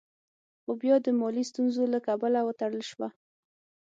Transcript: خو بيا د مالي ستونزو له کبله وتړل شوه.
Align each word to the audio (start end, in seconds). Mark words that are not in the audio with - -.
خو 0.61 0.71
بيا 0.81 0.95
د 1.05 1.07
مالي 1.19 1.43
ستونزو 1.51 1.83
له 1.93 1.99
کبله 2.07 2.39
وتړل 2.43 2.83
شوه. 2.91 3.07